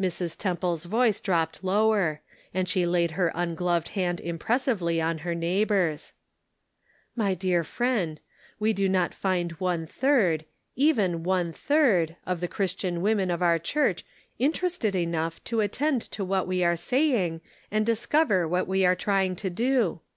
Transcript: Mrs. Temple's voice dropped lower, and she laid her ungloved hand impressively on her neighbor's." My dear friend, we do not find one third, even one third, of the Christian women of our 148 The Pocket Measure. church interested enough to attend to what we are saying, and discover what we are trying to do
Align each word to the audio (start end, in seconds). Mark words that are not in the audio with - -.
Mrs. 0.00 0.36
Temple's 0.36 0.82
voice 0.82 1.20
dropped 1.20 1.62
lower, 1.62 2.20
and 2.52 2.68
she 2.68 2.84
laid 2.86 3.12
her 3.12 3.30
ungloved 3.36 3.90
hand 3.90 4.20
impressively 4.20 5.00
on 5.00 5.18
her 5.18 5.32
neighbor's." 5.32 6.12
My 7.24 7.34
dear 7.34 7.62
friend, 7.62 8.18
we 8.58 8.72
do 8.72 8.88
not 8.88 9.14
find 9.14 9.52
one 9.60 9.86
third, 9.86 10.44
even 10.74 11.22
one 11.22 11.52
third, 11.52 12.16
of 12.26 12.40
the 12.40 12.48
Christian 12.48 13.00
women 13.00 13.30
of 13.30 13.42
our 13.42 13.60
148 13.64 14.02
The 14.02 14.02
Pocket 14.02 14.06
Measure. 14.08 14.50
church 14.50 14.50
interested 14.58 14.94
enough 14.96 15.44
to 15.44 15.60
attend 15.60 16.02
to 16.10 16.24
what 16.24 16.48
we 16.48 16.64
are 16.64 16.74
saying, 16.74 17.40
and 17.70 17.86
discover 17.86 18.48
what 18.48 18.66
we 18.66 18.84
are 18.84 18.96
trying 18.96 19.36
to 19.36 19.50
do 19.50 20.00